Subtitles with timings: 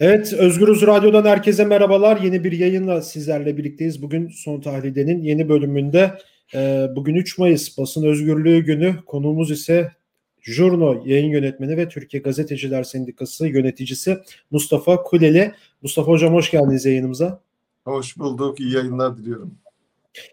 [0.00, 2.20] Evet, Özgürüz Radyo'dan herkese merhabalar.
[2.20, 4.02] Yeni bir yayınla sizlerle birlikteyiz.
[4.02, 6.18] Bugün Son Tahlide'nin yeni bölümünde
[6.54, 8.96] e, bugün 3 Mayıs Basın Özgürlüğü Günü.
[9.06, 9.92] Konuğumuz ise
[10.40, 14.18] Jurno yayın yönetmeni ve Türkiye Gazeteciler Sendikası yöneticisi
[14.50, 15.52] Mustafa Kuleli.
[15.82, 17.40] Mustafa Hocam hoş geldiniz yayınımıza.
[17.84, 19.54] Hoş bulduk, iyi yayınlar diliyorum.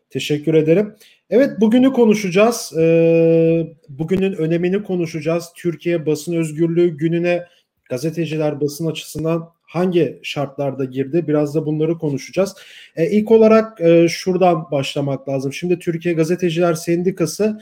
[0.09, 0.95] Teşekkür ederim.
[1.29, 2.73] Evet bugünü konuşacağız.
[2.77, 5.45] Ee, bugünün önemini konuşacağız.
[5.55, 7.45] Türkiye Basın Özgürlüğü Günü'ne
[7.93, 11.27] gazeteciler basın açısından hangi şartlarda girdi?
[11.27, 12.55] Biraz da bunları konuşacağız.
[12.95, 15.53] E, ilk olarak e, şuradan başlamak lazım.
[15.53, 17.61] Şimdi Türkiye Gazeteciler Sendikası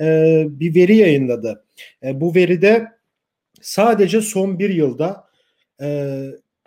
[0.00, 1.64] e, bir veri yayınladı.
[2.02, 2.86] E, bu veride
[3.60, 5.24] sadece son bir yılda
[5.82, 6.20] e,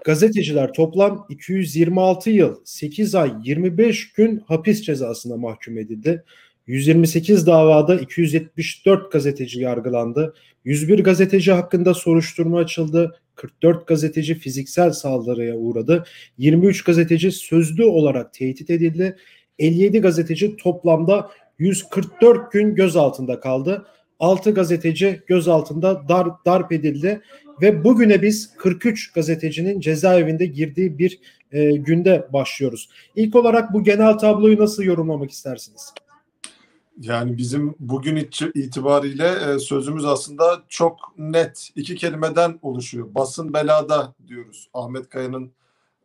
[0.03, 6.23] gazeteciler toplam 226 yıl, 8 ay, 25 gün hapis cezasına mahkum edildi.
[6.67, 10.33] 128 davada 274 gazeteci yargılandı.
[10.65, 13.19] 101 gazeteci hakkında soruşturma açıldı.
[13.35, 16.03] 44 gazeteci fiziksel saldırıya uğradı.
[16.37, 19.17] 23 gazeteci sözlü olarak tehdit edildi.
[19.59, 23.85] 57 gazeteci toplamda 144 gün gözaltında kaldı.
[24.19, 27.21] 6 gazeteci gözaltında dar, darp edildi
[27.61, 31.19] ve bugüne biz 43 gazetecinin cezaevinde girdiği bir
[31.51, 32.89] e, günde başlıyoruz.
[33.15, 35.93] İlk olarak bu genel tabloyu nasıl yorumlamak istersiniz?
[36.99, 38.15] Yani bizim bugün
[38.55, 41.69] itibariyle e, sözümüz aslında çok net.
[41.75, 43.15] iki kelimeden oluşuyor.
[43.15, 44.69] Basın belada diyoruz.
[44.73, 45.51] Ahmet Kaya'nın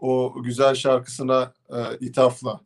[0.01, 2.61] o güzel şarkısına e, ithafla.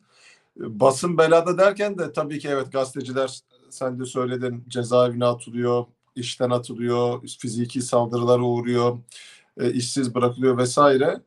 [0.57, 5.85] Basın belada derken de tabii ki evet gazeteciler sen de söyledin cezaevine atılıyor,
[6.15, 8.97] işten atılıyor, fiziki saldırılara uğruyor,
[9.57, 11.21] e, işsiz bırakılıyor vesaire.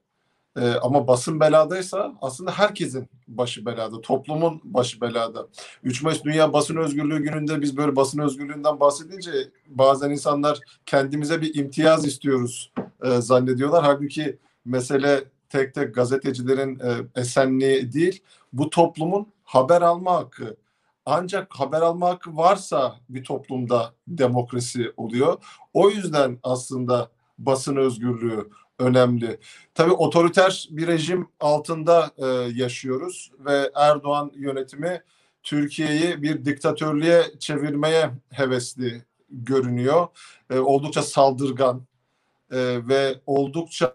[0.56, 5.46] E, ama basın beladaysa aslında herkesin başı belada, toplumun başı belada.
[5.82, 9.30] 3 Mayıs Dünya Basın Özgürlüğü gününde biz böyle basın özgürlüğünden bahsedince
[9.68, 12.72] bazen insanlar kendimize bir imtiyaz istiyoruz
[13.04, 13.84] e, zannediyorlar.
[13.84, 20.56] Halbuki mesele tek tek gazetecilerin e, esenliği değil, bu toplumun haber alma hakkı.
[21.06, 25.36] Ancak haber alma hakkı varsa bir toplumda demokrasi oluyor.
[25.74, 29.38] O yüzden aslında basın özgürlüğü önemli.
[29.74, 35.02] Tabii otoriter bir rejim altında e, yaşıyoruz ve Erdoğan yönetimi
[35.42, 40.06] Türkiye'yi bir diktatörlüğe çevirmeye hevesli görünüyor.
[40.50, 41.82] E, oldukça saldırgan
[42.50, 43.92] e, ve oldukça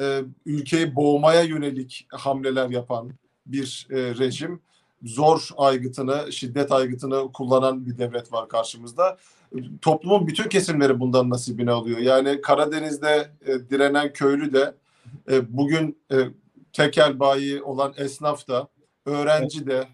[0.00, 3.10] e, ülkeyi boğmaya yönelik hamleler yapan
[3.46, 4.60] bir e, rejim.
[5.04, 9.18] Zor aygıtını, şiddet aygıtını kullanan bir devlet var karşımızda
[9.82, 11.98] toplumun bütün kesimleri bundan nasibini alıyor.
[11.98, 14.74] Yani Karadeniz'de e, direnen köylü de
[15.30, 16.16] e, bugün e,
[16.72, 18.68] tekel bayi olan esnaf da,
[19.06, 19.88] öğrenci de,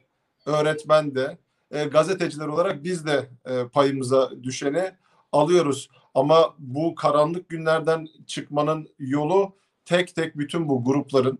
[0.46, 1.38] öğretmen de,
[1.70, 4.90] e, gazeteciler olarak biz de e, payımıza düşeni
[5.32, 5.88] alıyoruz.
[6.14, 9.52] Ama bu karanlık günlerden çıkmanın yolu
[9.84, 11.38] tek tek bütün bu grupların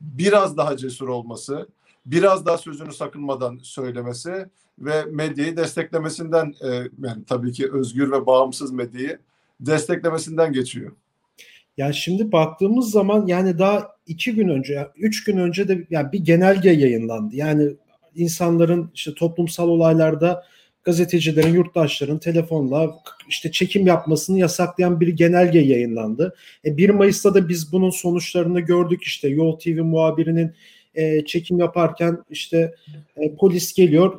[0.00, 1.68] biraz daha cesur olması,
[2.10, 4.46] biraz daha sözünü sakınmadan söylemesi
[4.78, 6.68] ve medyayı desteklemesinden e,
[7.04, 9.18] yani tabii ki özgür ve bağımsız medyayı
[9.60, 10.92] desteklemesinden geçiyor.
[11.76, 16.24] Yani şimdi baktığımız zaman yani daha iki gün önce, üç gün önce de yani bir
[16.24, 17.36] genelge yayınlandı.
[17.36, 17.70] Yani
[18.14, 20.44] insanların işte toplumsal olaylarda
[20.84, 26.34] gazetecilerin, yurttaşların telefonla işte çekim yapmasını yasaklayan bir genelge yayınlandı.
[26.64, 30.54] E 1 Mayıs'ta da biz bunun sonuçlarını gördük işte Yol TV muhabirinin
[30.98, 32.74] e, çekim yaparken işte
[33.16, 34.18] e, polis geliyor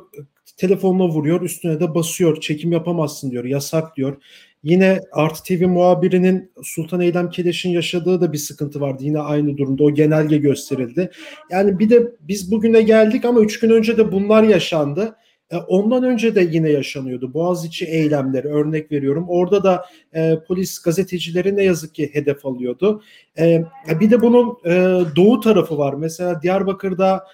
[0.56, 4.22] telefonuna vuruyor üstüne de basıyor çekim yapamazsın diyor yasak diyor.
[4.62, 9.04] Yine Artı TV muhabirinin Sultan Eylem Keleş'in yaşadığı da bir sıkıntı vardı.
[9.04, 11.10] Yine aynı durumda o genelge gösterildi.
[11.50, 15.16] Yani bir de biz bugüne geldik ama üç gün önce de bunlar yaşandı.
[15.50, 17.34] E, ondan önce de yine yaşanıyordu.
[17.34, 19.24] Boğaziçi eylemleri örnek veriyorum.
[19.28, 23.02] Orada da e, polis gazetecileri ne yazık ki hedef alıyordu.
[23.38, 23.64] E,
[24.00, 24.70] bir de bunun e,
[25.16, 25.94] doğu tarafı var.
[25.94, 27.24] Mesela Diyarbakır'da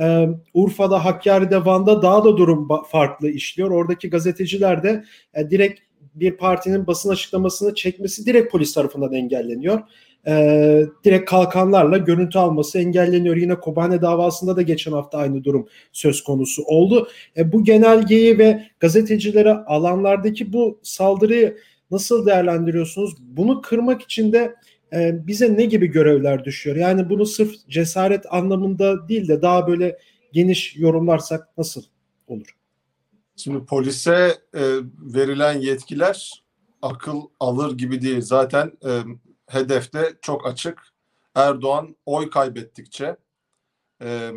[0.00, 3.70] ee, Urfa'da, Hakkari'de, Van'da daha da durum farklı işliyor.
[3.70, 5.80] Oradaki gazeteciler de e, direkt
[6.14, 9.80] bir partinin basın açıklamasını çekmesi direkt polis tarafından engelleniyor.
[10.26, 13.36] Ee, direkt kalkanlarla görüntü alması engelleniyor.
[13.36, 17.08] Yine Kobane davasında da geçen hafta aynı durum söz konusu oldu.
[17.36, 21.58] E, bu genelgeyi ve gazetecilere alanlardaki bu saldırıyı
[21.90, 23.14] nasıl değerlendiriyorsunuz?
[23.20, 24.54] Bunu kırmak için de
[24.92, 26.76] e, bize ne gibi görevler düşüyor?
[26.76, 29.98] Yani bunu sırf cesaret anlamında değil de daha böyle
[30.32, 31.82] geniş yorumlarsak nasıl
[32.26, 32.56] olur?
[33.36, 34.62] Şimdi polise e,
[35.00, 36.44] verilen yetkiler
[36.82, 38.20] akıl alır gibi değil.
[38.20, 38.90] Zaten e,
[39.46, 40.82] hedefte çok açık.
[41.34, 43.16] Erdoğan oy kaybettikçe
[44.02, 44.30] e,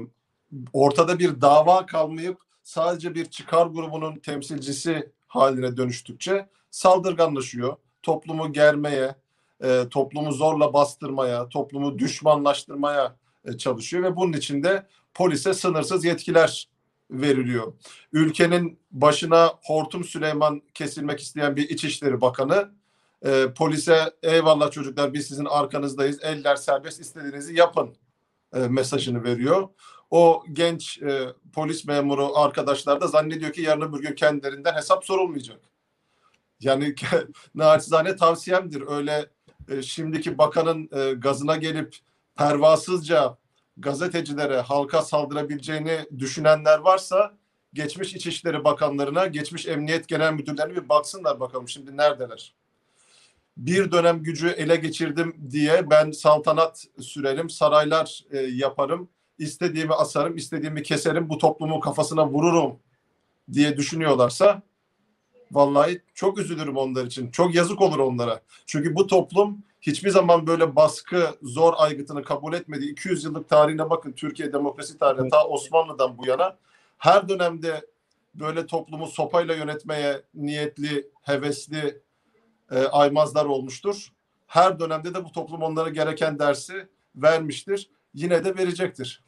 [0.73, 7.77] ortada bir dava kalmayıp sadece bir çıkar grubunun temsilcisi haline dönüştükçe saldırganlaşıyor.
[8.03, 9.15] Toplumu germeye,
[9.63, 13.15] e, toplumu zorla bastırmaya, toplumu düşmanlaştırmaya
[13.45, 16.67] e, çalışıyor ve bunun için de polise sınırsız yetkiler
[17.11, 17.73] veriliyor.
[18.13, 22.71] Ülkenin başına Hortum Süleyman kesilmek isteyen bir İçişleri Bakanı
[23.25, 27.95] e, polise eyvallah çocuklar biz sizin arkanızdayız eller serbest istediğinizi yapın
[28.53, 29.69] e, mesajını veriyor.
[30.11, 35.59] O genç e, polis memuru arkadaşlar da zannediyor ki yarın öbür gün kendilerinden hesap sorulmayacak.
[36.59, 36.95] Yani
[37.55, 38.83] naçizane tavsiyemdir.
[38.87, 39.29] Öyle
[39.69, 41.95] e, şimdiki bakanın e, gazına gelip
[42.35, 43.37] pervasızca
[43.77, 47.33] gazetecilere, halka saldırabileceğini düşünenler varsa
[47.73, 52.53] geçmiş İçişleri Bakanlarına, geçmiş Emniyet Genel Müdürlerine bir baksınlar bakalım şimdi neredeler.
[53.57, 59.09] Bir dönem gücü ele geçirdim diye ben saltanat sürerim, saraylar e, yaparım,
[59.39, 62.79] istediğimi asarım, istediğimi keserim, bu toplumun kafasına vururum
[63.53, 64.61] diye düşünüyorlarsa
[65.51, 67.31] vallahi çok üzülürüm onlar için.
[67.31, 68.41] Çok yazık olur onlara.
[68.65, 72.85] Çünkü bu toplum hiçbir zaman böyle baskı, zor aygıtını kabul etmedi.
[72.85, 75.31] 200 yıllık tarihine bakın Türkiye demokrasi tarihine evet.
[75.31, 76.57] ta Osmanlı'dan bu yana
[76.97, 77.85] her dönemde
[78.35, 82.01] böyle toplumu sopayla yönetmeye niyetli, hevesli
[82.71, 84.11] e, aymazlar olmuştur.
[84.47, 86.73] Her dönemde de bu toplum onlara gereken dersi
[87.15, 87.89] vermiştir.
[88.13, 89.23] Yine de verecektir.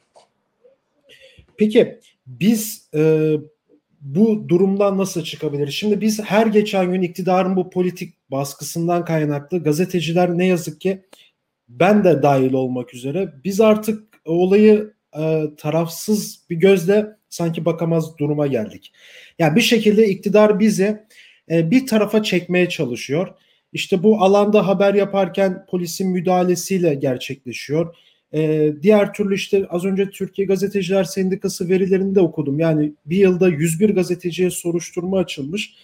[1.58, 3.34] Peki biz e,
[4.00, 5.68] bu durumdan nasıl çıkabilir?
[5.70, 11.04] Şimdi biz her geçen gün iktidarın bu politik baskısından kaynaklı gazeteciler ne yazık ki
[11.68, 18.46] ben de dahil olmak üzere biz artık olayı e, tarafsız bir gözle sanki bakamaz duruma
[18.46, 18.92] geldik.
[19.38, 21.04] Yani bir şekilde iktidar bizi
[21.50, 23.28] e, bir tarafa çekmeye çalışıyor.
[23.72, 27.96] İşte bu alanda haber yaparken polisin müdahalesiyle gerçekleşiyor.
[28.34, 32.58] Ee, diğer türlü işte az önce Türkiye Gazeteciler Sendikası verilerini de okudum.
[32.58, 35.74] Yani bir yılda 101 gazeteciye soruşturma açılmış.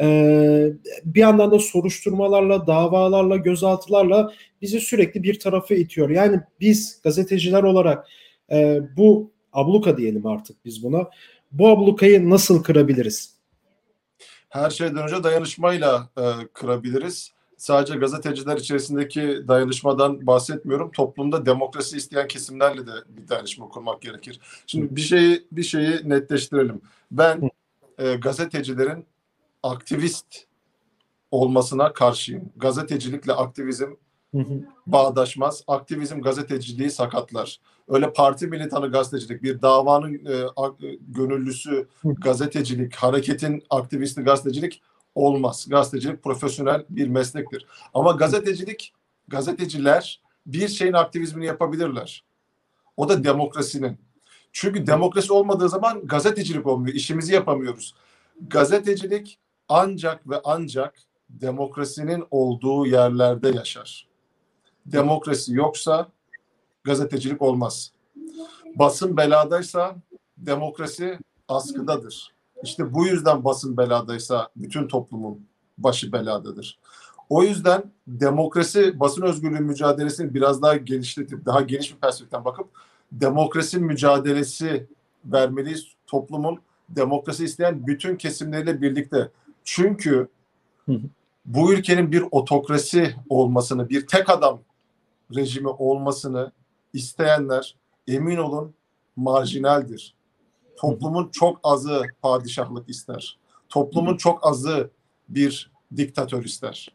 [0.00, 0.68] Ee,
[1.04, 4.32] bir yandan da soruşturmalarla, davalarla, gözaltılarla
[4.62, 6.10] bizi sürekli bir tarafa itiyor.
[6.10, 8.08] Yani biz gazeteciler olarak
[8.52, 11.10] e, bu abluka diyelim artık biz buna.
[11.52, 13.31] Bu ablukayı nasıl kırabiliriz?
[14.52, 16.22] Her şeyden önce dayanışmayla e,
[16.52, 20.90] kırabiliriz sadece gazeteciler içerisindeki dayanışmadan bahsetmiyorum.
[20.90, 24.40] Toplumda demokrasi isteyen kesimlerle de bir dayanışma kurmak gerekir.
[24.66, 26.80] Şimdi bir şeyi bir şeyi netleştirelim.
[27.10, 27.50] Ben
[27.98, 29.06] e, gazetecilerin
[29.62, 30.46] aktivist
[31.30, 32.52] olmasına karşıyım.
[32.56, 33.90] Gazetecilikle aktivizm
[34.86, 35.64] bağdaşmaz.
[35.66, 37.60] Aktivizm gazeteciliği sakatlar.
[37.92, 40.70] Öyle parti militanı gazetecilik, bir davanın e, a,
[41.08, 44.82] gönüllüsü gazetecilik, hareketin aktivisti gazetecilik
[45.14, 45.66] olmaz.
[45.68, 47.66] Gazetecilik profesyonel bir meslektir.
[47.94, 48.92] Ama gazetecilik,
[49.28, 52.24] gazeteciler bir şeyin aktivizmini yapabilirler.
[52.96, 53.98] O da demokrasinin.
[54.52, 56.94] Çünkü demokrasi olmadığı zaman gazetecilik olmuyor.
[56.94, 57.94] İşimizi yapamıyoruz.
[58.48, 60.94] Gazetecilik ancak ve ancak
[61.30, 64.08] demokrasinin olduğu yerlerde yaşar.
[64.86, 66.08] Demokrasi yoksa
[66.84, 67.92] gazetecilik olmaz.
[68.74, 69.96] Basın beladaysa
[70.38, 71.18] demokrasi
[71.48, 72.32] askıdadır.
[72.62, 75.46] İşte bu yüzden basın beladaysa bütün toplumun
[75.78, 76.78] başı beladadır.
[77.28, 82.68] O yüzden demokrasi basın özgürlüğü mücadelesini biraz daha genişletip daha geniş bir perspektiften bakıp
[83.12, 84.86] demokrasi mücadelesi
[85.24, 89.30] vermeliyiz toplumun demokrasi isteyen bütün kesimleriyle birlikte.
[89.64, 90.28] Çünkü
[91.44, 94.60] bu ülkenin bir otokrasi olmasını, bir tek adam
[95.36, 96.52] rejimi olmasını
[96.92, 97.76] isteyenler
[98.08, 98.74] emin olun
[99.16, 100.14] marjinaldir.
[100.76, 103.38] Toplumun çok azı padişahlık ister.
[103.68, 104.90] Toplumun çok azı
[105.28, 106.92] bir diktatör ister.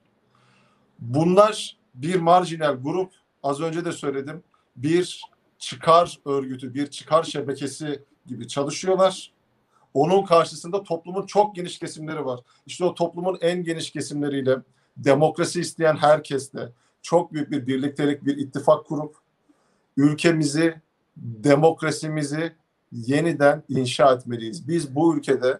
[1.00, 3.12] Bunlar bir marjinal grup.
[3.44, 4.44] Az önce de söyledim.
[4.76, 5.22] Bir
[5.58, 9.34] çıkar örgütü, bir çıkar şebekesi gibi çalışıyorlar.
[9.94, 12.40] Onun karşısında toplumun çok geniş kesimleri var.
[12.66, 14.58] İşte o toplumun en geniş kesimleriyle
[14.98, 16.70] demokrasi isteyen herkesle
[17.02, 19.16] çok büyük bir birliktelik, bir ittifak kurup
[19.98, 20.82] ülkemizi,
[21.18, 22.54] demokrasimizi
[22.92, 24.68] yeniden inşa etmeliyiz.
[24.68, 25.60] Biz bu ülkede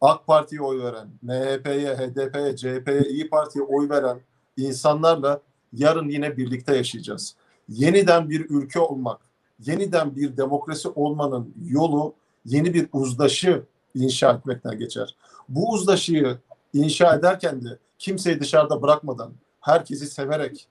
[0.00, 4.20] AK Parti'ye oy veren, MHP'ye, HDP'ye, CHP'ye, İyi Parti'ye oy veren
[4.56, 5.40] insanlarla
[5.72, 7.34] yarın yine birlikte yaşayacağız.
[7.68, 9.20] Yeniden bir ülke olmak,
[9.66, 13.62] yeniden bir demokrasi olmanın yolu yeni bir uzlaşı
[13.94, 15.16] inşa etmekten geçer.
[15.48, 16.38] Bu uzlaşıyı
[16.72, 20.68] inşa ederken de kimseyi dışarıda bırakmadan, herkesi severek,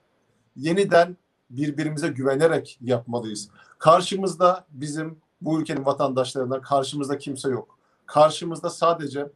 [0.56, 1.16] yeniden
[1.50, 3.48] birbirimize güvenerek yapmalıyız.
[3.78, 7.78] Karşımızda bizim bu ülkenin vatandaşlarından karşımızda kimse yok.
[8.06, 9.26] Karşımızda sadece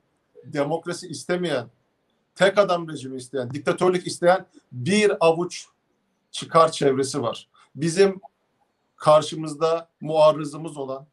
[0.45, 1.67] demokrasi istemeyen,
[2.35, 5.67] tek adam rejimi isteyen, diktatörlük isteyen bir avuç
[6.31, 7.49] çıkar çevresi var.
[7.77, 8.21] Bizim
[8.97, 11.07] karşımızda muarrızımız olan,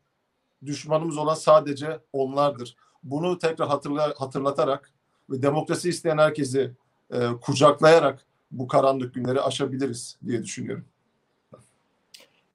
[0.65, 2.75] düşmanımız olan sadece onlardır.
[3.03, 4.91] Bunu tekrar hatırla, hatırlatarak
[5.29, 6.71] ve demokrasi isteyen herkesi
[7.13, 10.85] e, kucaklayarak bu karanlık günleri aşabiliriz diye düşünüyorum.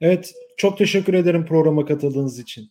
[0.01, 2.71] Evet, çok teşekkür ederim programa katıldığınız için.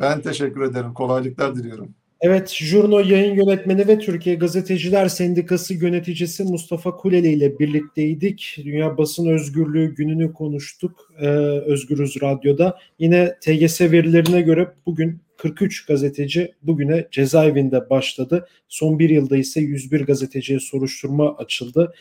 [0.00, 0.94] Ben teşekkür ederim.
[0.94, 1.94] Kolaylıklar diliyorum.
[2.20, 8.56] Evet, Jurno yayın yönetmeni ve Türkiye Gazeteciler Sendikası yöneticisi Mustafa Kuleli ile birlikteydik.
[8.64, 11.26] Dünya Basın Özgürlüğü gününü konuştuk ee,
[11.66, 12.78] Özgürüz Radyo'da.
[12.98, 18.48] Yine TGS verilerine göre bugün 43 gazeteci bugüne cezaevinde başladı.
[18.68, 21.94] Son bir yılda ise 101 gazeteciye soruşturma açıldı.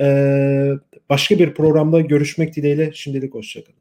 [0.00, 0.70] Ee,
[1.08, 3.79] başka bir programda görüşmek dileğiyle şimdilik hoşçakalın.